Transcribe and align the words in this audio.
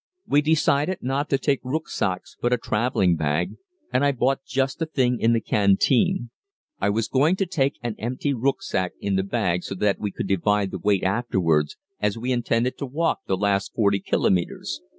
We 0.25 0.41
decided 0.41 1.03
not 1.03 1.29
to 1.29 1.37
take 1.37 1.61
rücksacks 1.61 2.31
but 2.41 2.51
a 2.51 2.57
traveling 2.57 3.15
bag, 3.17 3.57
and 3.93 4.03
I 4.03 4.11
bought 4.11 4.43
just 4.43 4.79
the 4.79 4.87
thing 4.87 5.19
in 5.19 5.33
the 5.33 5.39
canteen. 5.39 6.31
I 6.79 6.89
was 6.89 7.07
going 7.07 7.35
to 7.35 7.45
take 7.45 7.77
an 7.83 7.93
empty 7.99 8.33
rücksack 8.33 8.93
in 8.99 9.15
the 9.15 9.21
bag 9.21 9.61
so 9.63 9.75
that 9.75 9.99
we 9.99 10.09
could 10.09 10.27
divide 10.27 10.71
the 10.71 10.79
weight 10.79 11.03
afterwards, 11.03 11.77
as 11.99 12.17
we 12.17 12.31
intended 12.31 12.79
to 12.79 12.87
walk 12.87 13.19
the 13.27 13.37
last 13.37 13.73
40 13.75 13.99
kilometres. 13.99 14.81